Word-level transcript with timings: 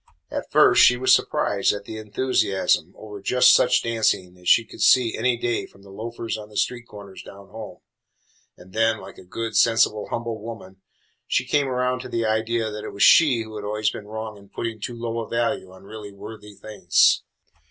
At 0.31 0.51
first 0.51 0.83
she 0.83 0.97
was 0.97 1.13
surprised 1.13 1.71
at 1.71 1.85
the 1.85 1.99
enthusiasm 1.99 2.95
over 2.97 3.21
just 3.21 3.53
such 3.53 3.83
dancing 3.83 4.35
as 4.39 4.49
she 4.49 4.65
could 4.65 4.81
see 4.81 5.15
any 5.15 5.37
day 5.37 5.67
from 5.67 5.83
the 5.83 5.91
loafers 5.91 6.39
on 6.39 6.49
the 6.49 6.57
street 6.57 6.87
corners 6.87 7.21
down 7.21 7.49
home, 7.49 7.81
and 8.57 8.73
then, 8.73 8.97
like 8.97 9.19
a 9.19 9.23
good, 9.23 9.55
sensible, 9.55 10.07
humble 10.09 10.41
woman, 10.41 10.77
she 11.27 11.45
came 11.45 11.67
around 11.67 11.99
to 11.99 12.09
the 12.09 12.25
idea 12.25 12.71
that 12.71 12.83
it 12.83 12.89
was 12.89 13.03
she 13.03 13.43
who 13.43 13.55
had 13.57 13.63
always 13.63 13.91
been 13.91 14.07
wrong 14.07 14.37
in 14.37 14.49
putting 14.49 14.79
too 14.79 14.95
low 14.97 15.19
a 15.19 15.29
value 15.29 15.71
on 15.71 15.83
really 15.83 16.11
worthy 16.11 16.55
things. 16.55 17.21